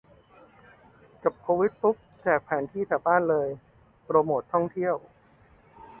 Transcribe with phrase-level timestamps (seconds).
[1.23, 3.49] จบโควิดปุ๊บแจกแผนที่แถวบ้านเลย
[4.05, 4.95] โปรโมตท่องเที่ยว